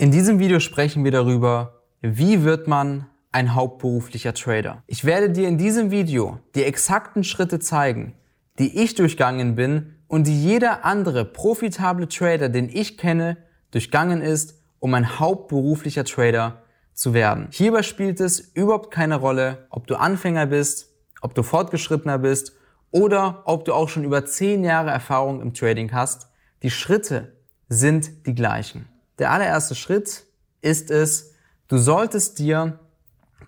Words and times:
In 0.00 0.10
diesem 0.10 0.38
Video 0.38 0.60
sprechen 0.60 1.04
wir 1.04 1.10
darüber, 1.10 1.82
wie 2.00 2.42
wird 2.42 2.66
man 2.66 3.04
ein 3.32 3.54
hauptberuflicher 3.54 4.32
Trader. 4.32 4.82
Ich 4.86 5.04
werde 5.04 5.28
dir 5.28 5.46
in 5.46 5.58
diesem 5.58 5.90
Video 5.90 6.38
die 6.54 6.64
exakten 6.64 7.22
Schritte 7.22 7.58
zeigen, 7.58 8.14
die 8.58 8.82
ich 8.82 8.94
durchgangen 8.94 9.56
bin 9.56 9.96
und 10.08 10.26
die 10.26 10.42
jeder 10.42 10.86
andere 10.86 11.26
profitable 11.26 12.08
Trader, 12.08 12.48
den 12.48 12.70
ich 12.70 12.96
kenne, 12.96 13.36
durchgangen 13.72 14.22
ist, 14.22 14.54
um 14.78 14.94
ein 14.94 15.18
hauptberuflicher 15.18 16.04
Trader 16.04 16.62
zu 16.94 17.12
werden. 17.12 17.48
Hierbei 17.50 17.82
spielt 17.82 18.20
es 18.20 18.40
überhaupt 18.40 18.90
keine 18.90 19.16
Rolle, 19.16 19.66
ob 19.68 19.86
du 19.86 19.96
Anfänger 19.96 20.46
bist, 20.46 20.88
ob 21.20 21.34
du 21.34 21.42
fortgeschrittener 21.42 22.16
bist 22.16 22.54
oder 22.90 23.42
ob 23.44 23.66
du 23.66 23.74
auch 23.74 23.90
schon 23.90 24.04
über 24.04 24.24
zehn 24.24 24.64
Jahre 24.64 24.88
Erfahrung 24.88 25.42
im 25.42 25.52
Trading 25.52 25.92
hast. 25.92 26.30
Die 26.62 26.70
Schritte 26.70 27.36
sind 27.68 28.26
die 28.26 28.34
gleichen. 28.34 28.89
Der 29.20 29.30
allererste 29.32 29.74
Schritt 29.74 30.24
ist 30.62 30.90
es, 30.90 31.34
du 31.68 31.76
solltest 31.76 32.38
dir 32.38 32.80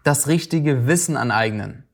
das 0.05 0.29
richtige 0.29 0.87
Wissen 0.87 1.17
aneignen. 1.17 1.85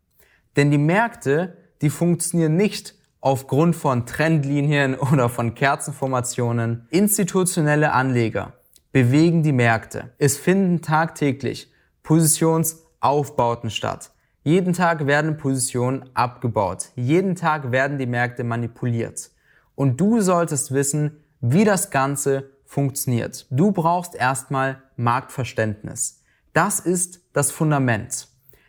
Denn 0.56 0.72
die 0.72 0.78
Märkte, 0.78 1.56
die 1.80 1.88
funktionieren 1.88 2.56
nicht 2.56 2.96
aufgrund 3.20 3.76
von 3.76 4.04
Trendlinien 4.04 4.94
oder 5.12 5.28
von 5.28 5.54
Kerzenformationen. 5.54 6.88
Institutionelle 6.90 7.92
Anleger 7.92 8.54
bewegen 8.90 9.44
die 9.44 9.52
Märkte. 9.52 10.12
Es 10.18 10.36
finden 10.36 10.82
tagtäglich 10.82 11.72
Positionsaufbauten 12.02 13.70
statt. 13.70 14.10
Jeden 14.42 14.72
Tag 14.72 15.06
werden 15.06 15.36
Positionen 15.36 16.10
abgebaut. 16.14 16.88
Jeden 16.96 17.36
Tag 17.36 17.70
werden 17.70 17.98
die 17.98 18.06
Märkte 18.06 18.42
manipuliert. 18.42 19.30
Und 19.76 20.00
du 20.00 20.20
solltest 20.20 20.72
wissen, 20.72 21.22
wie 21.40 21.64
das 21.64 21.90
Ganze 21.90 22.57
funktioniert. 22.68 23.46
Du 23.50 23.72
brauchst 23.72 24.14
erstmal 24.14 24.82
Marktverständnis. 24.96 26.22
Das 26.52 26.78
ist 26.78 27.22
das 27.32 27.50
Fundament. 27.50 28.28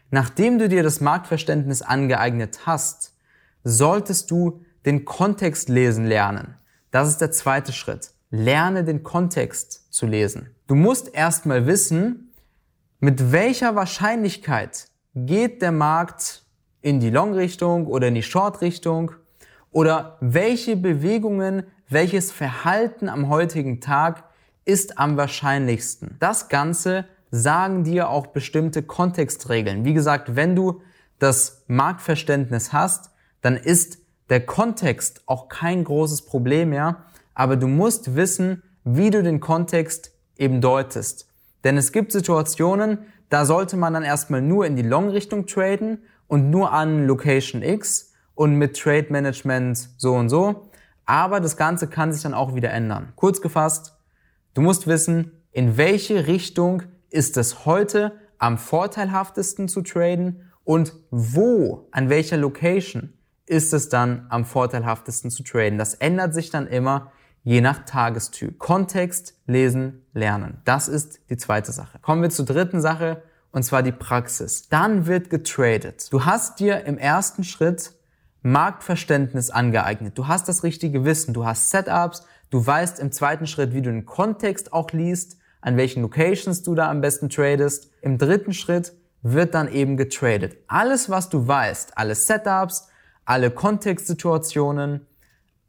Nachdem 0.10 0.58
du 0.58 0.70
dir 0.70 0.84
das 0.84 1.02
Marktverständnis 1.02 1.82
angeeignet 1.82 2.66
hast, 2.66 3.14
solltest 3.64 4.32
du 4.32 4.64
den 4.86 5.04
Kontext 5.04 5.68
lesen 5.68 6.06
lernen. 6.06 6.56
Das 6.92 7.10
ist 7.10 7.20
der 7.20 7.32
zweite 7.32 7.73
Schritt. 7.73 8.12
Lerne 8.32 8.86
den 8.86 9.04
Kontext 9.04 9.94
zu 9.94 10.08
lesen. 10.08 10.56
Du 10.68 10.76
musst 10.76 11.14
erstmal 11.14 11.68
wissen, 11.68 12.34
mit 13.02 13.34
welcher 13.34 13.76
Wahrscheinlichkeit 13.76 14.88
geht 15.14 15.62
der 15.62 15.73
Markt 15.73 16.45
in 16.82 17.02
die 17.02 17.10
Long-Richtung 17.10 17.88
oder 17.88 18.08
in 18.08 18.16
die 18.16 18.23
Short-Richtung 18.23 19.12
oder 19.72 20.18
welche 20.22 20.78
Bewegungen, 20.78 21.64
welches 21.90 22.32
Verhalten 22.32 23.09
am 23.09 23.30
heutigen 23.30 23.82
Tag 23.82 24.23
ist 24.64 25.00
am 25.00 25.18
wahrscheinlichsten. 25.18 26.16
Das 26.20 26.48
Ganze 26.48 27.06
sagen 27.32 27.84
dir 27.84 28.09
auch 28.09 28.28
bestimmte 28.28 28.84
Kontextregeln. 28.84 29.86
Wie 29.86 29.94
gesagt, 29.94 30.36
wenn 30.36 30.56
du 30.56 30.82
das 31.17 31.64
Marktverständnis 31.67 32.72
hast, 32.72 33.12
dann 33.42 33.58
ist 33.58 34.00
der 34.30 34.45
Kontext 34.45 35.23
auch 35.26 35.50
kein 35.50 35.84
großes 35.84 36.23
Problem 36.23 36.70
mehr, 36.70 37.04
aber 37.34 37.56
du 37.56 37.67
musst 37.67 38.16
wissen, 38.16 38.62
wie 38.84 39.10
du 39.10 39.23
den 39.23 39.40
Kontext 39.40 40.12
eben 40.38 40.62
deutest. 40.62 41.28
Denn 41.64 41.78
es 41.78 41.92
gibt 41.92 42.12
Situationen, 42.12 43.00
da 43.30 43.45
sollte 43.45 43.78
man 43.78 43.94
dann 43.94 44.04
erstmal 44.04 44.42
nur 44.42 44.66
in 44.66 44.76
die 44.76 44.84
Long-Richtung 44.84 45.45
traden 45.45 46.04
und 46.28 46.50
nur 46.52 46.72
an 46.72 47.08
Location 47.08 47.64
X 47.64 48.14
und 48.36 48.56
mit 48.56 48.78
Trade 48.78 49.08
Management 49.10 49.90
so 49.98 50.14
und 50.14 50.30
so. 50.30 50.69
Aber 51.10 51.40
das 51.40 51.58
Ganze 51.58 51.88
kann 51.88 52.14
sich 52.14 52.22
dann 52.22 52.36
auch 52.36 52.54
wieder 52.54 52.70
ändern. 52.70 53.14
Kurz 53.16 53.42
gefasst, 53.42 53.98
du 54.54 54.62
musst 54.62 54.86
wissen, 54.86 55.32
in 55.52 55.76
welche 55.76 56.28
Richtung 56.28 56.84
ist 57.10 57.36
es 57.36 57.66
heute 57.66 58.12
am 58.38 58.60
vorteilhaftesten 58.60 59.68
zu 59.68 59.82
traden 59.82 60.52
und 60.64 60.94
wo, 61.10 61.88
an 61.90 62.10
welcher 62.10 62.38
Location 62.38 63.14
ist 63.48 63.73
es 63.73 63.89
dann 63.89 64.28
am 64.30 64.45
vorteilhaftesten 64.45 65.32
zu 65.32 65.42
traden. 65.42 65.80
Das 65.80 65.95
ändert 65.95 66.36
sich 66.36 66.52
dann 66.52 66.67
immer 66.67 67.12
je 67.44 67.62
nach 67.62 67.86
Tagestyp. 67.86 68.60
Kontext, 68.60 69.33
lesen, 69.48 70.06
lernen. 70.14 70.62
Das 70.64 70.88
ist 70.88 71.22
die 71.32 71.38
zweite 71.38 71.72
Sache. 71.72 71.98
Kommen 72.04 72.22
wir 72.22 72.30
zur 72.30 72.45
dritten 72.45 72.82
Sache 72.82 73.23
und 73.52 73.64
zwar 73.64 73.82
die 73.82 73.92
Praxis. 73.92 74.70
Dann 74.70 75.08
wird 75.08 75.32
getradet. 75.32 76.14
Du 76.14 76.26
hast 76.26 76.60
dir 76.60 76.86
im 76.86 77.00
ersten 77.00 77.44
Schritt 77.44 77.94
Marktverständnis 78.42 79.50
angeeignet. 79.50 80.17
Du 80.17 80.27
hast 80.27 80.48
das 80.48 80.64
richtige 80.64 81.05
Wissen. 81.05 81.33
Du 81.33 81.45
hast 81.45 81.70
Setups. 81.70 82.23
Du 82.50 82.66
weißt 82.66 83.00
im 83.00 83.11
zweiten 83.11 83.48
Schritt, 83.48 83.73
wie 83.73 83.82
du 83.82 83.92
den 83.92 84.05
Kontext 84.05 84.73
auch 84.73 84.92
liest, 84.92 85.38
an 85.61 85.77
welchen 85.77 86.02
Locations 86.02 86.64
du 86.64 86.73
da 86.73 86.89
am 86.89 87.02
besten 87.02 87.30
tradest. 87.30 87.92
Im 88.02 88.17
dritten 88.17 88.54
Schritt 88.54 88.94
wird 89.22 89.54
dann 89.54 89.72
eben 89.72 89.98
getradet. 89.98 90.58
Alles, 90.67 91.10
was 91.10 91.30
du 91.30 91.48
weißt, 91.48 91.98
alle 91.98 92.16
Setups, 92.16 92.88
alle 93.26 93.52
Kontextsituationen, 93.52 95.06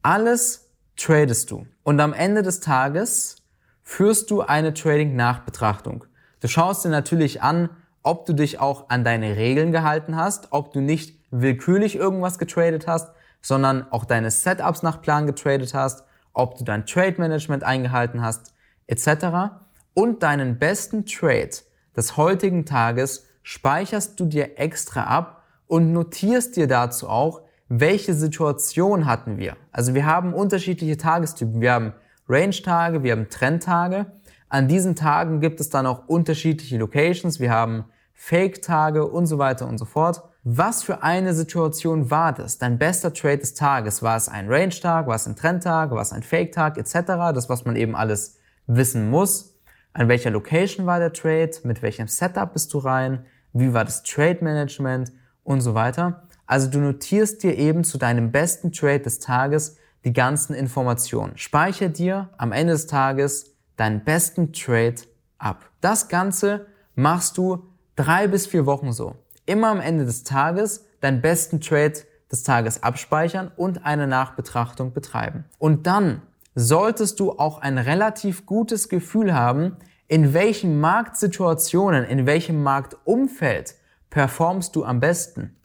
alles 0.02 0.70
tradest 0.96 1.50
du. 1.50 1.66
Und 1.82 2.00
am 2.00 2.12
Ende 2.12 2.42
des 2.42 2.60
Tages 2.60 3.36
führst 3.82 4.30
du 4.30 4.42
eine 4.42 4.72
Trading-Nachbetrachtung. 4.72 6.04
Du 6.40 6.48
schaust 6.48 6.84
dir 6.84 6.90
natürlich 6.90 7.42
an, 7.42 7.70
ob 8.02 8.24
du 8.24 8.32
dich 8.32 8.60
auch 8.60 8.88
an 8.88 9.04
deine 9.04 9.36
Regeln 9.36 9.72
gehalten 9.72 10.16
hast, 10.16 10.52
ob 10.52 10.72
du 10.72 10.80
nicht 10.80 11.19
willkürlich 11.30 11.96
irgendwas 11.96 12.38
getradet 12.38 12.86
hast, 12.86 13.12
sondern 13.42 13.90
auch 13.90 14.04
deine 14.04 14.30
Setups 14.30 14.82
nach 14.82 15.00
Plan 15.00 15.26
getradet 15.26 15.74
hast, 15.74 16.04
ob 16.32 16.58
du 16.58 16.64
dein 16.64 16.86
Trade 16.86 17.16
Management 17.18 17.64
eingehalten 17.64 18.22
hast, 18.22 18.54
etc. 18.86 19.54
Und 19.94 20.22
deinen 20.22 20.58
besten 20.58 21.06
Trade 21.06 21.50
des 21.96 22.16
heutigen 22.16 22.66
Tages 22.66 23.26
speicherst 23.42 24.18
du 24.20 24.26
dir 24.26 24.58
extra 24.58 25.04
ab 25.04 25.42
und 25.66 25.92
notierst 25.92 26.56
dir 26.56 26.66
dazu 26.66 27.08
auch, 27.08 27.42
welche 27.68 28.14
Situation 28.14 29.06
hatten 29.06 29.38
wir. 29.38 29.56
Also 29.70 29.94
wir 29.94 30.04
haben 30.04 30.34
unterschiedliche 30.34 30.96
Tagestypen. 30.96 31.60
Wir 31.60 31.72
haben 31.72 31.92
Range-Tage, 32.28 33.02
wir 33.02 33.12
haben 33.12 33.28
Trend-Tage. 33.28 34.06
An 34.48 34.66
diesen 34.66 34.96
Tagen 34.96 35.40
gibt 35.40 35.60
es 35.60 35.70
dann 35.70 35.86
auch 35.86 36.08
unterschiedliche 36.08 36.78
Locations. 36.78 37.38
Wir 37.38 37.52
haben 37.52 37.84
Fake-Tage 38.14 39.06
und 39.06 39.26
so 39.26 39.38
weiter 39.38 39.68
und 39.68 39.78
so 39.78 39.84
fort. 39.84 40.22
Was 40.42 40.82
für 40.82 41.02
eine 41.02 41.34
Situation 41.34 42.10
war 42.10 42.32
das? 42.32 42.56
Dein 42.56 42.78
bester 42.78 43.12
Trade 43.12 43.38
des 43.38 43.52
Tages? 43.52 44.02
War 44.02 44.16
es 44.16 44.26
ein 44.30 44.48
Range-Tag? 44.48 45.06
War 45.06 45.16
es 45.16 45.26
ein 45.26 45.36
Trend-Tag? 45.36 45.90
War 45.90 46.00
es 46.00 46.12
ein 46.12 46.22
Fake-Tag? 46.22 46.78
Etc. 46.78 46.94
Das, 47.34 47.50
was 47.50 47.66
man 47.66 47.76
eben 47.76 47.94
alles 47.94 48.38
wissen 48.66 49.10
muss. 49.10 49.54
An 49.92 50.08
welcher 50.08 50.30
Location 50.30 50.86
war 50.86 50.98
der 50.98 51.12
Trade? 51.12 51.50
Mit 51.64 51.82
welchem 51.82 52.08
Setup 52.08 52.54
bist 52.54 52.72
du 52.72 52.78
rein? 52.78 53.26
Wie 53.52 53.74
war 53.74 53.84
das 53.84 54.02
Trade-Management? 54.02 55.12
Und 55.44 55.60
so 55.60 55.74
weiter. 55.74 56.22
Also 56.46 56.70
du 56.70 56.78
notierst 56.78 57.42
dir 57.42 57.58
eben 57.58 57.84
zu 57.84 57.98
deinem 57.98 58.32
besten 58.32 58.72
Trade 58.72 59.00
des 59.00 59.18
Tages 59.18 59.76
die 60.06 60.12
ganzen 60.14 60.54
Informationen. 60.54 61.36
Speicher 61.36 61.90
dir 61.90 62.30
am 62.38 62.52
Ende 62.52 62.72
des 62.72 62.86
Tages 62.86 63.56
deinen 63.76 64.04
besten 64.04 64.54
Trade 64.54 65.02
ab. 65.36 65.68
Das 65.82 66.08
Ganze 66.08 66.66
machst 66.94 67.36
du 67.36 67.66
drei 67.96 68.26
bis 68.26 68.46
vier 68.46 68.64
Wochen 68.64 68.92
so. 68.92 69.16
Immer 69.50 69.68
am 69.68 69.80
Ende 69.80 70.04
des 70.04 70.22
Tages 70.22 70.86
deinen 71.00 71.20
besten 71.20 71.60
Trade 71.60 71.94
des 72.30 72.44
Tages 72.44 72.82
abspeichern 72.82 73.50
und 73.56 73.84
eine 73.84 74.06
Nachbetrachtung 74.06 74.92
betreiben. 74.92 75.44
Und 75.58 75.86
dann 75.86 76.22
solltest 76.54 77.18
du 77.18 77.32
auch 77.32 77.58
ein 77.58 77.78
relativ 77.78 78.46
gutes 78.46 78.88
Gefühl 78.88 79.34
haben, 79.34 79.76
in 80.06 80.34
welchen 80.34 80.78
Marktsituationen, 80.80 82.04
in 82.04 82.26
welchem 82.26 82.62
Marktumfeld 82.62 83.74
performst 84.10 84.76
du 84.76 84.84
am 84.84 85.00
besten 85.00 85.56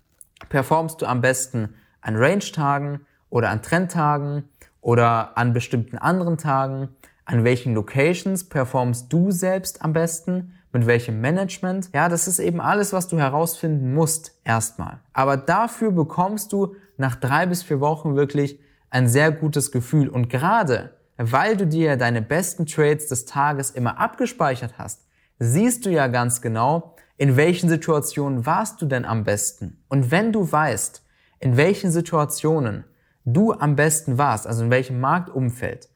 performst 0.50 1.02
du 1.02 1.06
am 1.06 1.22
besten 1.22 1.75
an 2.02 2.16
Range-Tagen 2.16 3.06
oder 3.29 3.50
an 3.50 3.62
Trendtagen 3.62 4.50
oder 4.81 5.38
an 5.38 5.53
bestimmten 5.53 5.97
anderen 5.97 6.38
Tagen? 6.38 6.90
An 7.25 7.44
welchen 7.44 7.73
Locations 7.73 8.44
performst 8.44 9.12
du 9.12 9.31
selbst 9.31 9.81
am 9.81 9.94
besten? 9.94 10.53
Mit 10.75 10.87
welchem 10.87 11.22
Management? 11.22 11.89
Ja, 11.93 12.09
das 12.09 12.27
ist 12.27 12.37
eben 12.37 12.59
alles, 12.59 12.91
was 12.91 13.07
du 13.07 13.17
herausfinden 13.17 13.93
musst 13.93 14.37
erstmal. 14.43 14.99
Aber 15.13 15.37
dafür 15.37 15.93
bekommst 15.93 16.51
du 16.51 16.75
nach 16.97 17.16
drei 17.16 17.45
bis 17.45 17.63
vier 17.63 17.79
Wochen 17.79 18.17
wirklich 18.17 18.59
ein 18.89 19.07
sehr 19.07 19.31
gutes 19.31 19.72
Gefühl. 19.72 20.09
Und 20.09 20.29
gerade 20.29 20.89
weil 21.16 21.55
du 21.55 21.66
dir 21.66 21.95
deine 21.95 22.22
besten 22.22 22.66
Trades 22.66 23.07
des 23.07 23.23
Tages 23.23 23.72
immer 23.72 24.01
abgespeichert 24.01 24.77
hast, 24.77 25.07
siehst 25.39 25.85
du 25.85 25.91
ja 25.91 26.07
ganz 26.07 26.41
genau, 26.41 26.97
in 27.16 27.37
welchen 27.37 27.69
Situationen 27.69 28.45
warst 28.45 28.81
du 28.81 28.85
denn 28.85 29.05
am 29.05 29.23
besten? 29.23 29.81
Und 29.87 30.11
wenn 30.11 30.33
du 30.33 30.51
weißt, 30.51 31.05
in 31.39 31.55
welchen 31.55 31.89
Situationen 31.89 32.83
du 33.23 33.53
am 33.53 33.78
besten 33.78 34.17
warst, 34.17 34.45
also 34.45 34.66
in 34.66 34.71
welchem 34.71 34.99
Marktumfeld, 34.99 35.87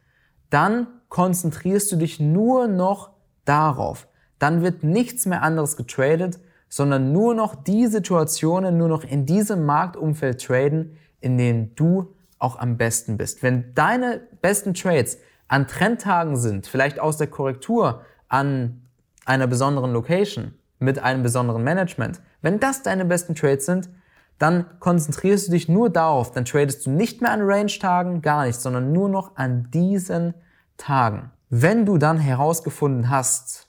dann 0.49 0.87
konzentrierst 1.09 1.91
du 1.91 1.97
dich 1.97 2.21
nur 2.21 2.69
noch 2.69 3.09
darauf. 3.43 4.07
Dann 4.39 4.61
wird 4.61 4.83
nichts 4.83 5.25
mehr 5.25 5.43
anderes 5.43 5.77
getradet, 5.77 6.39
sondern 6.69 7.11
nur 7.11 7.33
noch 7.33 7.55
die 7.55 7.87
Situationen, 7.87 8.77
nur 8.77 8.87
noch 8.87 9.03
in 9.03 9.25
diesem 9.25 9.65
Marktumfeld 9.65 10.41
traden, 10.41 10.97
in 11.19 11.37
denen 11.37 11.75
du 11.75 12.13
auch 12.37 12.57
am 12.57 12.77
besten 12.77 13.17
bist. 13.17 13.43
Wenn 13.43 13.73
deine 13.75 14.21
besten 14.41 14.73
Trades 14.73 15.17
an 15.47 15.67
Trendtagen 15.67 16.37
sind, 16.37 16.67
vielleicht 16.67 16.99
aus 16.99 17.17
der 17.17 17.27
Korrektur 17.27 18.01
an 18.29 18.81
einer 19.25 19.47
besonderen 19.47 19.91
Location 19.91 20.53
mit 20.79 20.99
einem 20.99 21.23
besonderen 21.23 21.63
Management, 21.63 22.21
wenn 22.41 22.59
das 22.59 22.83
deine 22.83 23.03
besten 23.03 23.35
Trades 23.35 23.65
sind, 23.65 23.89
dann 24.37 24.65
konzentrierst 24.79 25.47
du 25.47 25.51
dich 25.51 25.67
nur 25.67 25.89
darauf, 25.89 26.31
dann 26.31 26.45
tradest 26.45 26.85
du 26.85 26.91
nicht 26.91 27.21
mehr 27.21 27.31
an 27.31 27.41
Range-Tagen, 27.41 28.21
gar 28.21 28.45
nicht, 28.45 28.59
sondern 28.59 28.93
nur 28.93 29.09
noch 29.09 29.35
an 29.35 29.69
diesen 29.71 30.33
Tagen. 30.77 31.31
Wenn 31.49 31.85
du 31.85 31.97
dann 31.97 32.17
herausgefunden 32.17 33.09
hast, 33.09 33.67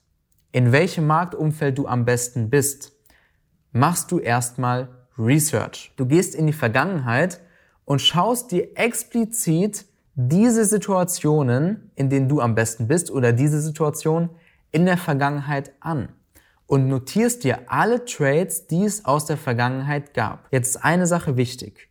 in 0.52 0.73
welchem 0.73 1.06
Marktumfeld 1.06 1.79
du 1.79 1.87
am 1.87 2.05
besten 2.05 2.50
bist, 2.50 2.93
machst 3.73 4.11
du 4.11 4.19
erstmal 4.19 4.88
Research. 5.19 5.93
Du 5.97 6.06
gehst 6.06 6.35
in 6.35 6.47
die 6.47 6.52
Vergangenheit 6.52 7.41
und 7.85 8.00
schaust 8.00 8.50
dir 8.50 8.76
explizit 8.76 9.87
diese 10.14 10.64
Situationen, 10.64 11.91
in 11.94 12.11
denen 12.11 12.29
du 12.29 12.41
am 12.41 12.55
besten 12.55 12.88
bist 12.88 13.11
oder 13.11 13.32
diese 13.32 13.61
Situation 13.61 14.31
in 14.73 14.87
der 14.87 14.97
Vergangenheit 14.97 15.73
an 15.81 16.08
und 16.67 16.88
notierst 16.88 17.44
dir 17.44 17.61
alle 17.67 18.05
Trades, 18.05 18.67
die 18.67 18.85
es 18.85 19.05
aus 19.05 19.26
der 19.26 19.37
Vergangenheit 19.37 20.14
gab. 20.14 20.47
Jetzt 20.50 20.76
ist 20.76 20.85
eine 20.85 21.06
Sache 21.06 21.37
wichtig. 21.37 21.88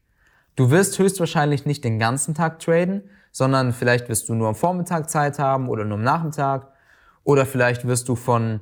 Du 0.55 0.71
wirst 0.71 0.99
höchstwahrscheinlich 0.99 1.65
nicht 1.65 1.83
den 1.83 1.99
ganzen 1.99 2.33
Tag 2.33 2.59
traden, 2.59 3.03
sondern 3.31 3.73
vielleicht 3.73 4.09
wirst 4.09 4.29
du 4.29 4.35
nur 4.35 4.49
am 4.49 4.55
Vormittag 4.55 5.09
Zeit 5.09 5.39
haben 5.39 5.69
oder 5.69 5.85
nur 5.85 5.97
am 5.97 6.03
Nachmittag 6.03 6.71
oder 7.23 7.45
vielleicht 7.45 7.85
wirst 7.87 8.09
du 8.09 8.15
von 8.15 8.61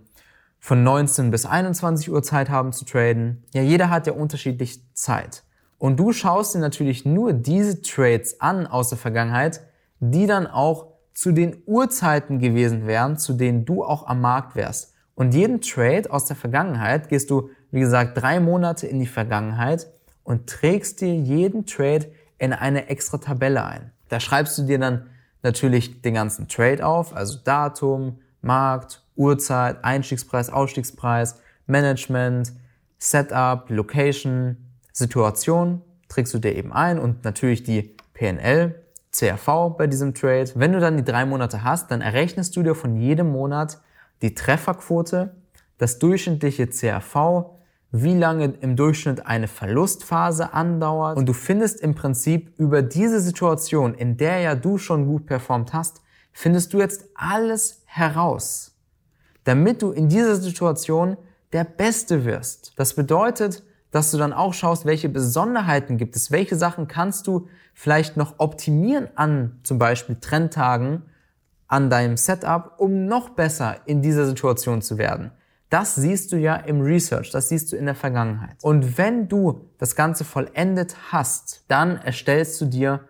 von 0.59 0.83
19 0.83 1.31
bis 1.31 1.45
21 1.45 2.11
Uhr 2.11 2.23
Zeit 2.23 2.49
haben 2.49 2.73
zu 2.73 2.85
traden. 2.85 3.43
Ja, 3.53 3.61
jeder 3.61 3.89
hat 3.89 4.07
ja 4.07 4.13
unterschiedlich 4.13 4.81
Zeit. 4.93 5.43
Und 5.77 5.99
du 5.99 6.11
schaust 6.11 6.55
dir 6.55 6.59
natürlich 6.59 7.05
nur 7.05 7.33
diese 7.33 7.81
Trades 7.81 8.41
an 8.41 8.65
aus 8.65 8.89
der 8.89 8.97
Vergangenheit, 8.97 9.61
die 9.99 10.25
dann 10.25 10.47
auch 10.47 10.87
zu 11.13 11.31
den 11.31 11.57
Uhrzeiten 11.65 12.39
gewesen 12.39 12.87
wären, 12.87 13.17
zu 13.17 13.33
denen 13.33 13.65
du 13.65 13.83
auch 13.83 14.07
am 14.07 14.21
Markt 14.21 14.55
wärst. 14.55 14.93
Und 15.15 15.33
jeden 15.33 15.61
Trade 15.61 16.11
aus 16.11 16.25
der 16.25 16.35
Vergangenheit 16.35 17.09
gehst 17.09 17.29
du, 17.29 17.49
wie 17.71 17.79
gesagt, 17.79 18.21
drei 18.21 18.39
Monate 18.39 18.87
in 18.87 18.99
die 18.99 19.07
Vergangenheit 19.07 19.87
und 20.23 20.47
trägst 20.47 21.01
dir 21.01 21.15
jeden 21.15 21.65
Trade 21.65 22.11
in 22.37 22.53
eine 22.53 22.89
extra 22.89 23.17
Tabelle 23.17 23.63
ein. 23.65 23.91
Da 24.09 24.19
schreibst 24.19 24.57
du 24.57 24.63
dir 24.63 24.77
dann 24.77 25.07
natürlich 25.43 26.01
den 26.01 26.13
ganzen 26.13 26.47
Trade 26.47 26.85
auf, 26.85 27.15
also 27.15 27.39
Datum, 27.43 28.19
Markt, 28.47 29.03
Uhrzeit, 29.15 29.83
Einstiegspreis, 29.83 30.49
Ausstiegspreis, 30.49 31.39
Management, 31.67 32.53
Setup, 32.97 33.69
Location, 33.69 34.57
Situation 34.91 35.83
trägst 36.09 36.33
du 36.33 36.39
dir 36.39 36.55
eben 36.55 36.73
ein 36.73 36.97
und 36.97 37.23
natürlich 37.23 37.63
die 37.63 37.95
PNL, 38.13 38.83
CRV 39.11 39.75
bei 39.77 39.87
diesem 39.87 40.13
Trade. 40.13 40.49
Wenn 40.55 40.73
du 40.73 40.79
dann 40.79 40.97
die 40.97 41.03
drei 41.03 41.25
Monate 41.25 41.63
hast, 41.63 41.91
dann 41.91 42.01
errechnest 42.01 42.55
du 42.55 42.63
dir 42.63 42.75
von 42.75 42.95
jedem 42.95 43.29
Monat 43.31 43.79
die 44.21 44.33
Trefferquote, 44.33 45.35
das 45.77 45.99
durchschnittliche 45.99 46.67
CRV, 46.67 47.51
wie 47.91 48.15
lange 48.15 48.53
im 48.61 48.75
Durchschnitt 48.75 49.25
eine 49.25 49.47
Verlustphase 49.47 50.53
andauert 50.53 51.17
und 51.17 51.25
du 51.25 51.33
findest 51.33 51.79
im 51.81 51.95
Prinzip 51.95 52.53
über 52.57 52.81
diese 52.81 53.21
Situation, 53.21 53.93
in 53.93 54.17
der 54.17 54.39
ja 54.39 54.55
du 54.55 54.77
schon 54.77 55.05
gut 55.05 55.25
performt 55.25 55.73
hast, 55.73 56.01
findest 56.37 56.71
du 56.71 56.77
jetzt 56.77 57.05
alles 57.15 57.81
heraus, 57.85 58.75
damit 59.43 59.81
du 59.81 59.89
in 59.89 60.07
dieser 60.07 60.35
Situation 60.35 61.17
der 61.51 61.63
Beste 61.63 62.25
wirst. 62.25 62.73
Das 62.75 62.93
bedeutet, 62.93 63.63
dass 63.89 64.11
du 64.11 64.19
dann 64.19 64.33
auch 64.33 64.53
schaust, 64.53 64.85
welche 64.85 65.09
Besonderheiten 65.09 65.97
gibt 65.97 66.15
es, 66.15 66.29
welche 66.29 66.55
Sachen 66.55 66.87
kannst 66.87 67.25
du 67.25 67.47
vielleicht 67.73 68.17
noch 68.17 68.35
optimieren 68.37 69.07
an 69.15 69.59
zum 69.63 69.79
Beispiel 69.79 70.17
Trendtagen, 70.21 71.01
an 71.67 71.89
deinem 71.89 72.17
Setup, 72.17 72.75
um 72.77 73.07
noch 73.07 73.29
besser 73.29 73.77
in 73.85 74.03
dieser 74.03 74.27
Situation 74.27 74.83
zu 74.83 74.99
werden. 74.99 75.31
Das 75.71 75.95
siehst 75.95 76.31
du 76.31 76.37
ja 76.37 76.55
im 76.55 76.81
Research, 76.81 77.31
das 77.31 77.49
siehst 77.49 77.71
du 77.71 77.75
in 77.77 77.85
der 77.87 77.95
Vergangenheit. 77.95 78.57
Und 78.61 78.99
wenn 78.99 79.27
du 79.27 79.61
das 79.79 79.95
Ganze 79.95 80.23
vollendet 80.23 80.97
hast, 81.11 81.63
dann 81.67 81.97
erstellst 81.97 82.61
du 82.61 82.65
dir 82.65 83.07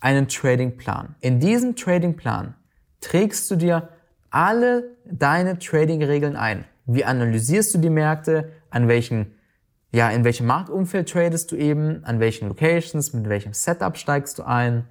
einen 0.00 0.28
Tradingplan. 0.28 1.14
In 1.20 1.40
diesem 1.40 1.76
Tradingplan 1.76 2.54
trägst 3.00 3.50
du 3.50 3.56
dir 3.56 3.88
alle 4.30 4.96
deine 5.04 5.58
Trading-Regeln 5.58 6.36
ein. 6.36 6.64
Wie 6.86 7.04
analysierst 7.04 7.74
du 7.74 7.78
die 7.78 7.90
Märkte? 7.90 8.52
An 8.70 8.88
welchen, 8.88 9.34
ja, 9.90 10.10
in 10.10 10.24
welchem 10.24 10.46
Marktumfeld 10.46 11.08
tradest 11.08 11.50
du 11.52 11.56
eben? 11.56 12.04
An 12.04 12.20
welchen 12.20 12.48
Locations? 12.48 13.12
Mit 13.12 13.28
welchem 13.28 13.52
Setup 13.52 13.96
steigst 13.96 14.38
du 14.38 14.44
ein? 14.44 14.86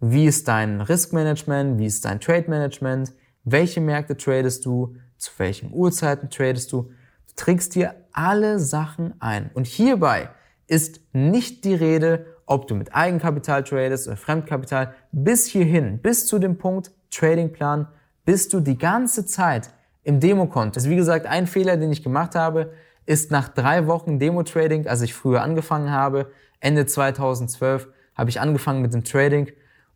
Wie 0.00 0.26
ist 0.26 0.48
dein 0.48 0.80
Riskmanagement? 0.80 1.78
Wie 1.78 1.86
ist 1.86 2.04
dein 2.04 2.20
Trade 2.20 2.48
Management? 2.48 3.12
Welche 3.44 3.80
Märkte 3.80 4.16
tradest 4.16 4.66
du? 4.66 4.96
Zu 5.16 5.32
welchen 5.38 5.72
Uhrzeiten 5.72 6.30
tradest 6.30 6.72
du? 6.72 6.82
Du 6.82 7.34
trägst 7.36 7.74
dir 7.74 7.94
alle 8.12 8.58
Sachen 8.58 9.14
ein. 9.20 9.50
Und 9.54 9.66
hierbei 9.66 10.30
ist 10.66 11.00
nicht 11.12 11.64
die 11.64 11.74
Rede, 11.74 12.26
ob 12.46 12.66
du 12.66 12.74
mit 12.74 12.94
Eigenkapital 12.94 13.62
tradest 13.62 14.08
oder 14.08 14.16
Fremdkapital. 14.16 14.94
Bis 15.12 15.46
hierhin, 15.46 15.98
bis 15.98 16.26
zu 16.26 16.38
dem 16.38 16.58
Punkt 16.58 16.90
Tradingplan, 17.10 17.88
bist 18.24 18.52
du 18.52 18.60
die 18.60 18.78
ganze 18.78 19.26
Zeit 19.26 19.70
im 20.02 20.20
Demokonto. 20.20 20.74
Das 20.74 20.84
ist 20.84 20.90
wie 20.90 20.96
gesagt 20.96 21.26
ein 21.26 21.46
Fehler, 21.46 21.76
den 21.76 21.92
ich 21.92 22.02
gemacht 22.02 22.34
habe, 22.34 22.72
ist 23.06 23.30
nach 23.30 23.48
drei 23.48 23.86
Wochen 23.86 24.18
Demo-Trading, 24.18 24.86
als 24.86 25.02
ich 25.02 25.14
früher 25.14 25.42
angefangen 25.42 25.90
habe, 25.90 26.30
Ende 26.60 26.86
2012, 26.86 27.88
habe 28.14 28.30
ich 28.30 28.40
angefangen 28.40 28.82
mit 28.82 28.92
dem 28.92 29.04
Trading 29.04 29.48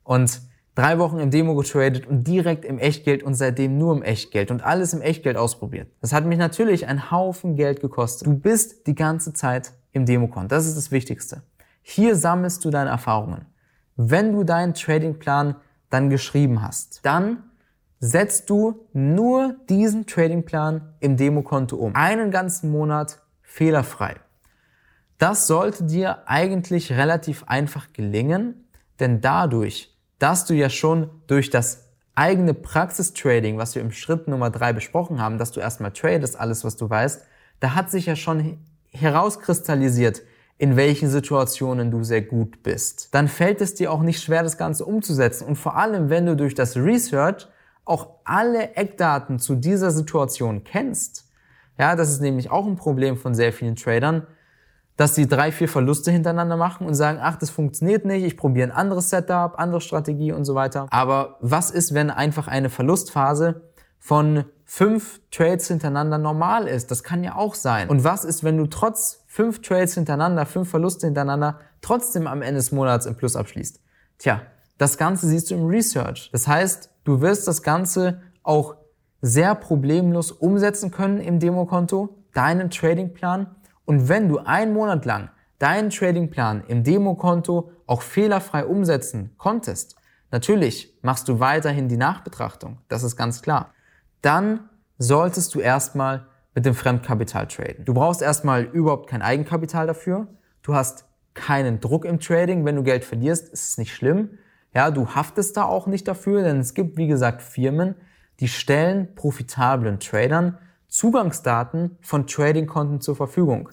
und 0.02 0.40
drei 0.74 0.98
Wochen 0.98 1.18
im 1.18 1.30
Demo 1.30 1.54
getradet 1.54 2.06
und 2.06 2.26
direkt 2.26 2.64
im 2.64 2.78
Echtgeld 2.78 3.22
und 3.22 3.34
seitdem 3.34 3.78
nur 3.78 3.94
im 3.94 4.02
Echtgeld 4.02 4.50
und 4.50 4.64
alles 4.64 4.92
im 4.92 5.02
Echtgeld 5.02 5.36
ausprobiert. 5.36 5.88
Das 6.00 6.12
hat 6.12 6.24
mich 6.24 6.38
natürlich 6.38 6.86
einen 6.86 7.10
Haufen 7.10 7.54
Geld 7.54 7.80
gekostet. 7.80 8.26
Du 8.26 8.34
bist 8.34 8.86
die 8.86 8.94
ganze 8.94 9.32
Zeit 9.32 9.72
im 9.92 10.06
Demokonto. 10.06 10.48
Das 10.48 10.66
ist 10.66 10.76
das 10.76 10.90
Wichtigste. 10.90 11.42
Hier 11.82 12.16
sammelst 12.16 12.64
du 12.64 12.70
deine 12.70 12.90
Erfahrungen. 12.90 13.46
Wenn 13.96 14.32
du 14.32 14.42
deinen 14.42 14.74
Tradingplan 14.74 15.56
dann 15.90 16.10
geschrieben 16.10 16.62
hast, 16.62 17.00
dann 17.04 17.44
setzt 18.00 18.50
du 18.50 18.86
nur 18.92 19.56
diesen 19.68 20.06
Tradingplan 20.06 20.94
im 21.00 21.16
Demokonto 21.16 21.76
um. 21.76 21.94
Einen 21.94 22.30
ganzen 22.30 22.70
Monat 22.70 23.22
fehlerfrei. 23.42 24.16
Das 25.18 25.46
sollte 25.46 25.84
dir 25.84 26.28
eigentlich 26.28 26.92
relativ 26.92 27.44
einfach 27.44 27.92
gelingen, 27.92 28.68
denn 29.00 29.20
dadurch, 29.20 29.96
dass 30.18 30.44
du 30.44 30.54
ja 30.54 30.68
schon 30.68 31.10
durch 31.26 31.50
das 31.50 31.88
eigene 32.14 32.54
Praxistrading, 32.54 33.58
was 33.58 33.74
wir 33.74 33.82
im 33.82 33.90
Schritt 33.90 34.28
Nummer 34.28 34.50
drei 34.50 34.72
besprochen 34.72 35.20
haben, 35.20 35.38
dass 35.38 35.52
du 35.52 35.60
erstmal 35.60 35.92
tradest, 35.92 36.38
alles 36.38 36.64
was 36.64 36.76
du 36.76 36.88
weißt, 36.88 37.24
da 37.60 37.74
hat 37.74 37.90
sich 37.90 38.06
ja 38.06 38.16
schon 38.16 38.58
herauskristallisiert, 38.92 40.22
in 40.58 40.76
welchen 40.76 41.08
Situationen 41.08 41.90
du 41.90 42.04
sehr 42.04 42.22
gut 42.22 42.62
bist. 42.62 43.08
Dann 43.12 43.28
fällt 43.28 43.60
es 43.60 43.74
dir 43.74 43.90
auch 43.92 44.02
nicht 44.02 44.22
schwer, 44.22 44.42
das 44.42 44.56
Ganze 44.56 44.84
umzusetzen. 44.84 45.46
Und 45.46 45.56
vor 45.56 45.76
allem, 45.76 46.10
wenn 46.10 46.26
du 46.26 46.36
durch 46.36 46.54
das 46.54 46.76
Research 46.76 47.48
auch 47.84 48.08
alle 48.24 48.76
Eckdaten 48.76 49.38
zu 49.38 49.56
dieser 49.56 49.90
Situation 49.90 50.64
kennst, 50.64 51.28
ja, 51.78 51.96
das 51.96 52.10
ist 52.10 52.20
nämlich 52.20 52.50
auch 52.50 52.66
ein 52.66 52.76
Problem 52.76 53.16
von 53.16 53.34
sehr 53.34 53.52
vielen 53.52 53.74
Tradern, 53.74 54.26
dass 54.96 55.16
sie 55.16 55.26
drei, 55.26 55.50
vier 55.50 55.68
Verluste 55.68 56.12
hintereinander 56.12 56.56
machen 56.56 56.86
und 56.86 56.94
sagen, 56.94 57.18
ach, 57.20 57.36
das 57.36 57.50
funktioniert 57.50 58.04
nicht, 58.04 58.24
ich 58.24 58.36
probiere 58.36 58.68
ein 58.68 58.76
anderes 58.76 59.10
Setup, 59.10 59.58
andere 59.58 59.80
Strategie 59.80 60.30
und 60.30 60.44
so 60.44 60.54
weiter. 60.54 60.86
Aber 60.90 61.36
was 61.40 61.72
ist, 61.72 61.94
wenn 61.94 62.10
einfach 62.10 62.46
eine 62.46 62.70
Verlustphase 62.70 63.62
von 63.98 64.44
fünf 64.64 65.20
Trades 65.32 65.66
hintereinander 65.66 66.18
normal 66.18 66.68
ist? 66.68 66.92
Das 66.92 67.02
kann 67.02 67.24
ja 67.24 67.34
auch 67.34 67.56
sein. 67.56 67.88
Und 67.88 68.04
was 68.04 68.24
ist, 68.24 68.44
wenn 68.44 68.56
du 68.56 68.66
trotz 68.66 69.23
fünf 69.34 69.62
Trades 69.62 69.94
hintereinander, 69.94 70.46
fünf 70.46 70.70
Verluste 70.70 71.08
hintereinander, 71.08 71.58
trotzdem 71.80 72.28
am 72.28 72.40
Ende 72.40 72.58
des 72.60 72.70
Monats 72.70 73.04
im 73.04 73.16
Plus 73.16 73.34
abschließt? 73.34 73.80
Tja, 74.18 74.42
das 74.78 74.96
Ganze 74.96 75.26
siehst 75.26 75.50
du 75.50 75.56
im 75.56 75.66
Research. 75.66 76.30
Das 76.30 76.46
heißt, 76.46 76.88
du 77.02 77.20
wirst 77.20 77.48
das 77.48 77.64
Ganze 77.64 78.22
auch 78.44 78.76
sehr 79.22 79.56
problemlos 79.56 80.30
umsetzen 80.30 80.92
können 80.92 81.18
im 81.18 81.40
Demokonto, 81.40 82.16
deinen 82.32 82.70
Tradingplan. 82.70 83.56
Und 83.84 84.08
wenn 84.08 84.28
du 84.28 84.38
einen 84.38 84.72
Monat 84.72 85.04
lang 85.04 85.30
deinen 85.58 85.90
Tradingplan 85.90 86.62
im 86.68 86.84
Demokonto 86.84 87.72
auch 87.86 88.02
fehlerfrei 88.02 88.64
umsetzen 88.64 89.34
konntest, 89.36 89.96
natürlich 90.30 90.96
machst 91.02 91.26
du 91.26 91.40
weiterhin 91.40 91.88
die 91.88 91.96
Nachbetrachtung, 91.96 92.78
das 92.86 93.02
ist 93.02 93.16
ganz 93.16 93.42
klar. 93.42 93.74
Dann 94.22 94.68
solltest 94.96 95.56
du 95.56 95.58
erstmal 95.58 96.28
mit 96.54 96.64
dem 96.64 96.74
Fremdkapital 96.74 97.48
traden. 97.48 97.84
Du 97.84 97.94
brauchst 97.94 98.22
erstmal 98.22 98.62
überhaupt 98.62 99.08
kein 99.08 99.22
Eigenkapital 99.22 99.86
dafür. 99.86 100.28
Du 100.62 100.74
hast 100.74 101.06
keinen 101.34 101.80
Druck 101.80 102.04
im 102.04 102.20
Trading. 102.20 102.64
Wenn 102.64 102.76
du 102.76 102.82
Geld 102.82 103.04
verlierst, 103.04 103.48
ist 103.48 103.68
es 103.70 103.78
nicht 103.78 103.94
schlimm. 103.94 104.38
Ja, 104.72 104.90
du 104.90 105.08
haftest 105.08 105.56
da 105.56 105.64
auch 105.64 105.86
nicht 105.86 106.06
dafür, 106.08 106.42
denn 106.42 106.60
es 106.60 106.74
gibt, 106.74 106.96
wie 106.96 107.06
gesagt, 107.06 107.42
Firmen, 107.42 107.94
die 108.40 108.48
stellen 108.48 109.14
profitablen 109.14 110.00
Tradern 110.00 110.58
Zugangsdaten 110.88 111.98
von 112.00 112.26
Trading-Konten 112.26 113.00
zur 113.00 113.16
Verfügung. 113.16 113.68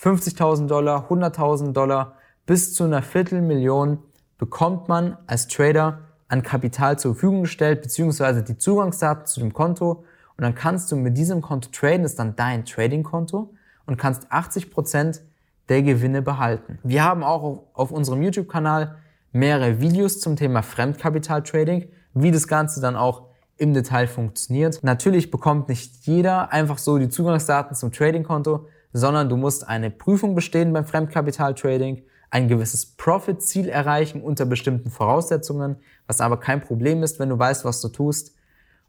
50.000 0.00 0.66
Dollar, 0.66 1.10
100.000 1.10 1.72
Dollar, 1.72 2.14
bis 2.46 2.74
zu 2.74 2.84
einer 2.84 3.02
Viertelmillion 3.02 3.98
bekommt 4.38 4.88
man 4.88 5.18
als 5.26 5.48
Trader 5.48 6.00
an 6.28 6.42
Kapital 6.42 6.98
zur 6.98 7.14
Verfügung 7.14 7.42
gestellt, 7.42 7.82
beziehungsweise 7.82 8.42
die 8.42 8.56
Zugangsdaten 8.56 9.26
zu 9.26 9.40
dem 9.40 9.52
Konto 9.52 10.04
und 10.40 10.44
dann 10.44 10.54
kannst 10.54 10.90
du 10.90 10.96
mit 10.96 11.18
diesem 11.18 11.42
Konto 11.42 11.68
traden, 11.70 12.02
ist 12.02 12.18
dann 12.18 12.34
dein 12.34 12.64
Trading-Konto 12.64 13.52
und 13.84 13.98
kannst 13.98 14.32
80 14.32 14.70
Prozent 14.70 15.20
der 15.68 15.82
Gewinne 15.82 16.22
behalten. 16.22 16.78
Wir 16.82 17.04
haben 17.04 17.22
auch 17.22 17.64
auf 17.74 17.92
unserem 17.92 18.22
YouTube-Kanal 18.22 18.96
mehrere 19.32 19.82
Videos 19.82 20.18
zum 20.18 20.36
Thema 20.36 20.62
Fremdkapital-Trading, 20.62 21.90
wie 22.14 22.30
das 22.30 22.48
Ganze 22.48 22.80
dann 22.80 22.96
auch 22.96 23.26
im 23.58 23.74
Detail 23.74 24.06
funktioniert. 24.06 24.82
Natürlich 24.82 25.30
bekommt 25.30 25.68
nicht 25.68 26.06
jeder 26.06 26.50
einfach 26.54 26.78
so 26.78 26.96
die 26.96 27.10
Zugangsdaten 27.10 27.76
zum 27.76 27.92
Trading-Konto, 27.92 28.66
sondern 28.94 29.28
du 29.28 29.36
musst 29.36 29.68
eine 29.68 29.90
Prüfung 29.90 30.34
bestehen 30.34 30.72
beim 30.72 30.86
Fremdkapital-Trading, 30.86 32.00
ein 32.30 32.48
gewisses 32.48 32.86
Profit-Ziel 32.86 33.68
erreichen 33.68 34.22
unter 34.22 34.46
bestimmten 34.46 34.88
Voraussetzungen, 34.88 35.76
was 36.06 36.22
aber 36.22 36.40
kein 36.40 36.62
Problem 36.62 37.02
ist, 37.02 37.18
wenn 37.18 37.28
du 37.28 37.38
weißt, 37.38 37.66
was 37.66 37.82
du 37.82 37.88
tust. 37.88 38.34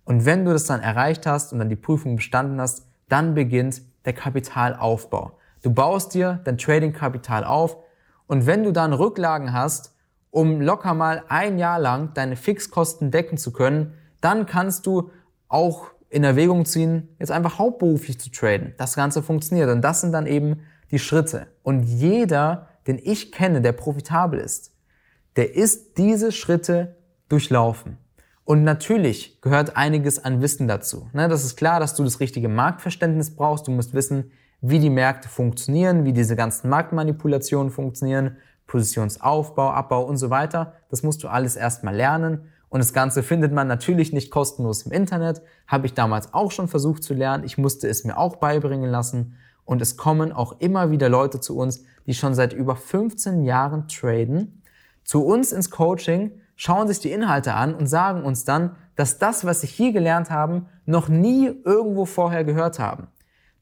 Und 0.06 0.26
wenn 0.26 0.46
du 0.46 0.52
das 0.52 0.66
dann 0.66 0.82
erreicht 0.82 1.26
hast 1.26 1.54
und 1.54 1.60
dann 1.60 1.70
die 1.70 1.76
Prüfung 1.76 2.16
bestanden 2.16 2.60
hast, 2.60 2.88
dann 3.10 3.34
beginnt 3.34 3.82
der 4.06 4.14
Kapitalaufbau. 4.14 5.38
Du 5.62 5.72
baust 5.72 6.14
dir 6.14 6.40
dein 6.44 6.58
Trading-Kapital 6.58 7.44
auf 7.44 7.78
und 8.28 8.46
wenn 8.46 8.64
du 8.64 8.72
dann 8.72 8.94
Rücklagen 8.94 9.54
hast, 9.54 9.94
um 10.32 10.62
locker 10.62 10.94
mal 10.94 11.24
ein 11.28 11.60
Jahr 11.60 11.80
lang 11.80 12.14
deine 12.14 12.36
Fixkosten 12.36 13.12
decken 13.12 13.38
zu 13.38 13.52
können, 13.52 13.94
dann 14.22 14.46
kannst 14.46 14.86
du 14.86 15.12
auch 15.50 15.92
in 16.10 16.24
Erwägung 16.24 16.66
ziehen, 16.66 17.10
jetzt 17.20 17.32
einfach 17.32 17.60
hauptberuflich 17.60 18.20
zu 18.20 18.32
traden. 18.32 18.74
Das 18.78 18.96
Ganze 18.96 19.22
funktioniert 19.24 19.70
und 19.70 19.82
das 19.82 20.02
sind 20.02 20.12
dann 20.12 20.28
eben 20.28 20.62
die 20.92 21.00
Schritte. 21.00 21.48
Und 21.64 21.84
jeder, 21.84 22.68
den 22.88 23.00
ich 23.02 23.32
kenne, 23.32 23.62
der 23.62 23.72
profitabel 23.72 24.40
ist, 24.40 24.74
der 25.36 25.56
ist 25.56 25.98
diese 25.98 26.32
Schritte 26.32 26.96
durchlaufen. 27.30 27.98
Und 28.44 28.64
natürlich 28.64 29.40
gehört 29.42 29.78
einiges 29.78 30.24
an 30.24 30.42
Wissen 30.42 30.68
dazu. 30.68 31.10
Ne, 31.14 31.28
das 31.28 31.46
ist 31.46 31.56
klar, 31.56 31.80
dass 31.80 31.96
du 31.96 32.04
das 32.04 32.20
richtige 32.20 32.50
Marktverständnis 32.50 33.36
brauchst. 33.36 33.68
Du 33.68 33.72
musst 33.72 33.94
wissen, 33.94 34.32
wie 34.62 34.80
die 34.80 34.90
Märkte 34.90 35.30
funktionieren, 35.30 36.06
wie 36.06 36.14
diese 36.14 36.36
ganzen 36.36 36.70
Marktmanipulationen 36.70 37.72
funktionieren, 37.72 38.38
Positionsaufbau, 38.68 39.72
Abbau 39.72 40.04
und 40.04 40.18
so 40.18 40.30
weiter. 40.30 40.74
Das 40.90 41.04
musst 41.04 41.24
du 41.24 41.28
alles 41.28 41.56
erstmal 41.56 41.96
lernen. 41.96 42.46
Und 42.70 42.80
das 42.80 42.94
Ganze 42.94 43.22
findet 43.22 43.52
man 43.52 43.68
natürlich 43.68 44.14
nicht 44.14 44.32
kostenlos 44.32 44.84
im 44.84 44.92
Internet. 44.94 45.42
Habe 45.68 45.88
ich 45.88 45.94
damals 45.94 46.34
auch 46.34 46.52
schon 46.52 46.68
versucht 46.68 47.04
zu 47.04 47.14
lernen. 47.14 47.44
Ich 47.44 47.58
musste 47.58 47.88
es 47.88 48.06
mir 48.06 48.18
auch 48.18 48.38
beibringen 48.38 48.90
lassen. 48.90 49.36
Und 49.66 49.82
es 49.82 49.98
kommen 49.98 50.32
auch 50.32 50.60
immer 50.60 50.90
wieder 50.90 51.10
Leute 51.10 51.40
zu 51.40 51.58
uns, 51.58 51.84
die 52.08 52.14
schon 52.14 52.34
seit 52.34 52.54
über 52.54 52.76
15 52.76 53.44
Jahren 53.44 53.88
traden, 53.88 54.62
zu 55.04 55.26
uns 55.26 55.52
ins 55.52 55.70
Coaching, 55.70 56.32
schauen 56.62 56.88
sich 56.88 57.00
die 57.00 57.12
Inhalte 57.12 57.56
an 57.56 57.74
und 57.74 57.88
sagen 57.88 58.24
uns 58.24 58.46
dann, 58.46 58.76
dass 58.96 59.18
das, 59.18 59.46
was 59.46 59.62
sie 59.62 59.68
hier 59.68 59.94
gelernt 59.94 60.30
haben, 60.30 60.68
noch 60.86 61.10
nie 61.10 61.48
irgendwo 61.66 62.06
vorher 62.06 62.44
gehört 62.44 62.78
haben. 62.78 63.08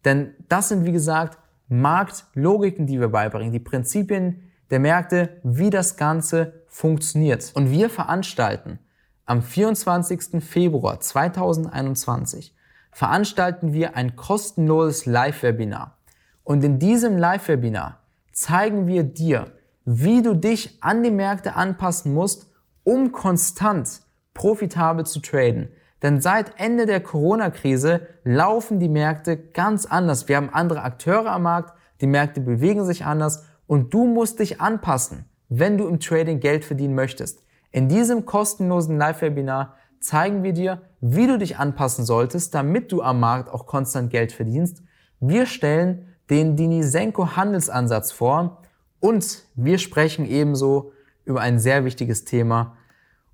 Denn 0.03 0.33
das 0.49 0.67
sind, 0.67 0.83
wie 0.83 0.91
gesagt, 0.91 1.39
Marktlogiken, 1.69 2.87
die 2.87 2.99
wir 2.99 3.07
beibringen, 3.07 3.53
die 3.53 3.59
Prinzipien 3.61 4.51
der 4.69 4.81
Märkte, 4.81 5.39
wie 5.43 5.69
das 5.69 5.95
Ganze 5.95 6.65
funktioniert. 6.67 7.53
Und 7.53 7.71
wir 7.71 7.89
veranstalten 7.89 8.79
am 9.25 9.43
24. 9.43 10.43
Februar 10.43 10.99
2021 10.99 12.53
veranstalten 12.91 13.71
wir 13.71 13.95
ein 13.95 14.17
kostenloses 14.17 15.05
Live-Webinar. 15.05 15.95
Und 16.43 16.65
in 16.65 16.79
diesem 16.79 17.17
Live-Webinar 17.17 17.99
zeigen 18.33 18.87
wir 18.87 19.03
dir, 19.03 19.51
wie 19.85 20.21
du 20.21 20.33
dich 20.33 20.83
an 20.83 21.01
die 21.01 21.11
Märkte 21.11 21.55
anpassen 21.55 22.13
musst, 22.13 22.48
um 22.89 23.12
konstant 23.12 24.01
profitabel 24.34 25.05
zu 25.05 25.19
traden. 25.19 25.69
Denn 26.01 26.22
seit 26.22 26.60
Ende 26.60 26.88
der 26.88 27.01
Corona-Krise 27.01 28.08
laufen 28.24 28.79
die 28.79 28.89
Märkte 28.89 29.38
ganz 29.38 29.86
anders. 29.86 30.27
Wir 30.27 30.38
haben 30.38 30.50
andere 30.51 30.81
Akteure 30.81 31.27
am 31.27 31.43
Markt, 31.43 31.74
die 32.01 32.08
Märkte 32.08 32.41
bewegen 32.41 32.86
sich 32.86 33.05
anders 33.05 33.46
und 33.67 33.93
du 33.93 34.08
musst 34.08 34.39
dich 34.39 34.60
anpassen, 34.60 35.25
wenn 35.50 35.77
du 35.77 35.88
im 35.88 36.00
Trading 36.00 36.39
Geld 36.39 36.65
verdienen 36.65 36.96
möchtest. 36.96 37.43
In 37.72 37.89
diesem 37.89 38.25
kostenlosen 38.25 38.98
Live-Webinar 38.98 39.75
zeigen 40.00 40.41
wir 40.41 40.53
dir, 40.53 40.81
wie 41.00 41.27
du 41.27 41.38
dich 41.38 41.58
anpassen 41.58 42.05
solltest, 42.05 42.55
damit 42.55 42.91
du 42.91 43.03
am 43.03 43.19
Markt 43.19 43.50
auch 43.50 43.67
konstant 43.67 44.10
Geld 44.10 44.31
verdienst. 44.31 44.81
Wir 45.19 45.46
stellen 45.46 46.15
den 46.31 46.55
Dinisenko 46.55 47.36
Handelsansatz 47.36 48.12
vor 48.12 48.63
und 49.00 49.43
wir 49.53 49.77
sprechen 49.77 50.25
ebenso 50.25 50.91
über 51.29 51.41
ein 51.41 51.60
sehr 51.60 51.86
wichtiges 51.86 52.25
Thema, 52.25 52.75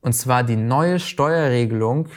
und 0.06 0.14
zwar 0.14 0.44
die 0.44 0.56
neue 0.56 1.00
Steuerregelung, 1.00 2.10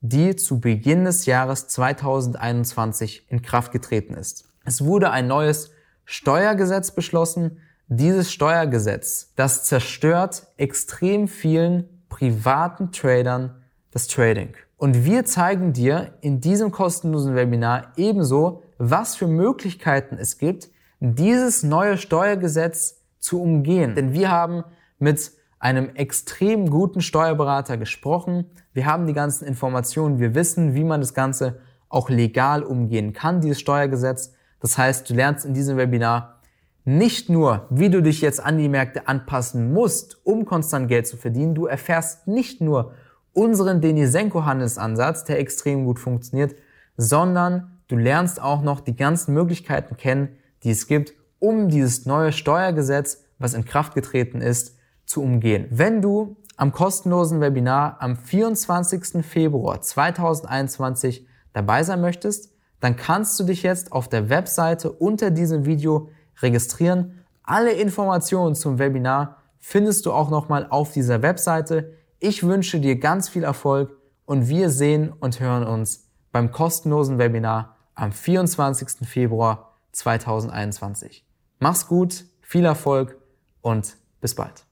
die 0.00 0.36
zu 0.36 0.60
Beginn 0.60 1.04
des 1.04 1.26
Jahres 1.26 1.66
2021 1.66 3.26
in 3.30 3.42
Kraft 3.42 3.72
getreten 3.72 4.14
ist. 4.14 4.44
Es 4.64 4.84
wurde 4.84 5.10
ein 5.10 5.26
neues 5.26 5.72
Steuergesetz 6.04 6.92
beschlossen, 6.92 7.58
dieses 7.88 8.32
Steuergesetz, 8.32 9.32
das 9.34 9.64
zerstört 9.64 10.46
extrem 10.56 11.26
vielen 11.26 12.04
privaten 12.08 12.92
Tradern 12.92 13.60
das 13.90 14.06
Trading. 14.06 14.54
Und 14.76 15.04
wir 15.04 15.24
zeigen 15.24 15.72
dir 15.72 16.14
in 16.20 16.40
diesem 16.40 16.70
kostenlosen 16.70 17.34
Webinar 17.34 17.92
ebenso, 17.96 18.62
was 18.78 19.16
für 19.16 19.26
Möglichkeiten 19.26 20.16
es 20.16 20.38
gibt, 20.38 20.70
dieses 21.00 21.64
neue 21.64 21.98
Steuergesetz 21.98 23.00
zu 23.18 23.42
umgehen. 23.42 23.96
Denn 23.96 24.12
wir 24.12 24.30
haben 24.30 24.62
mit 25.00 25.32
einem 25.62 25.90
extrem 25.94 26.68
guten 26.70 27.00
Steuerberater 27.00 27.76
gesprochen. 27.76 28.46
Wir 28.72 28.84
haben 28.84 29.06
die 29.06 29.12
ganzen 29.12 29.46
Informationen. 29.46 30.18
Wir 30.18 30.34
wissen, 30.34 30.74
wie 30.74 30.82
man 30.82 31.00
das 31.00 31.14
Ganze 31.14 31.60
auch 31.88 32.10
legal 32.10 32.64
umgehen 32.64 33.12
kann, 33.12 33.40
dieses 33.40 33.60
Steuergesetz. 33.60 34.32
Das 34.60 34.76
heißt, 34.76 35.08
du 35.08 35.14
lernst 35.14 35.44
in 35.44 35.54
diesem 35.54 35.76
Webinar 35.76 36.40
nicht 36.84 37.28
nur, 37.28 37.68
wie 37.70 37.90
du 37.90 38.02
dich 38.02 38.20
jetzt 38.22 38.44
an 38.44 38.58
die 38.58 38.68
Märkte 38.68 39.06
anpassen 39.06 39.72
musst, 39.72 40.26
um 40.26 40.46
konstant 40.46 40.88
Geld 40.88 41.06
zu 41.06 41.16
verdienen, 41.16 41.54
du 41.54 41.66
erfährst 41.66 42.26
nicht 42.26 42.60
nur 42.60 42.94
unseren 43.32 43.80
Denisenko-Handelsansatz, 43.80 45.24
der 45.26 45.38
extrem 45.38 45.84
gut 45.84 46.00
funktioniert, 46.00 46.56
sondern 46.96 47.78
du 47.86 47.96
lernst 47.96 48.42
auch 48.42 48.62
noch 48.62 48.80
die 48.80 48.96
ganzen 48.96 49.32
Möglichkeiten 49.32 49.96
kennen, 49.96 50.30
die 50.64 50.70
es 50.70 50.88
gibt, 50.88 51.12
um 51.38 51.68
dieses 51.68 52.04
neue 52.04 52.32
Steuergesetz, 52.32 53.22
was 53.38 53.54
in 53.54 53.64
Kraft 53.64 53.94
getreten 53.94 54.40
ist, 54.40 54.76
zu 55.12 55.22
umgehen. 55.22 55.66
Wenn 55.70 56.00
du 56.00 56.36
am 56.56 56.72
kostenlosen 56.72 57.40
Webinar 57.40 57.96
am 58.00 58.16
24. 58.16 59.24
Februar 59.24 59.80
2021 59.80 61.26
dabei 61.52 61.82
sein 61.82 62.00
möchtest, 62.00 62.54
dann 62.80 62.96
kannst 62.96 63.38
du 63.38 63.44
dich 63.44 63.62
jetzt 63.62 63.92
auf 63.92 64.08
der 64.08 64.30
Webseite 64.30 64.90
unter 64.90 65.30
diesem 65.30 65.66
Video 65.66 66.08
registrieren. 66.40 67.24
Alle 67.42 67.72
Informationen 67.72 68.54
zum 68.54 68.78
Webinar 68.78 69.36
findest 69.58 70.06
du 70.06 70.12
auch 70.12 70.30
nochmal 70.30 70.66
auf 70.70 70.92
dieser 70.92 71.20
Webseite. 71.20 71.92
Ich 72.18 72.42
wünsche 72.42 72.80
dir 72.80 72.98
ganz 72.98 73.28
viel 73.28 73.44
Erfolg 73.44 73.94
und 74.24 74.48
wir 74.48 74.70
sehen 74.70 75.12
und 75.12 75.40
hören 75.40 75.66
uns 75.66 76.08
beim 76.32 76.50
kostenlosen 76.50 77.18
Webinar 77.18 77.76
am 77.94 78.12
24. 78.12 79.06
Februar 79.06 79.74
2021. 79.92 81.26
Mach's 81.58 81.86
gut, 81.86 82.24
viel 82.40 82.64
Erfolg 82.64 83.18
und 83.60 83.96
bis 84.20 84.34
bald. 84.34 84.64